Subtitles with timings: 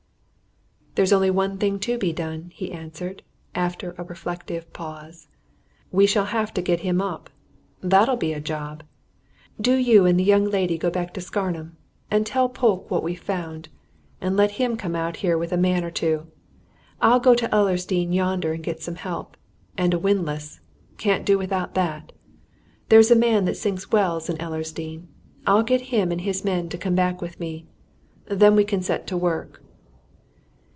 [0.95, 3.23] "There's only one thing to be done," he answered,
[3.55, 5.29] after a reflective pause.
[5.89, 7.29] "We shall have to get him up.
[7.81, 8.83] That'll be a job!
[9.59, 11.77] Do you and the young lady go back to Scarnham,
[12.11, 13.69] and tell Polke what we've found,
[14.19, 16.27] and let him come out here with a man or two.
[17.01, 19.37] I'll go into Ellersdeane yonder and get some help
[19.77, 20.59] and a windlass
[20.97, 22.11] can't do without that.
[22.89, 25.07] There's a man that sinks wells in Ellersdeane
[25.47, 27.65] I'll get him and his men to come back with me.
[28.25, 29.63] Then we can set to work."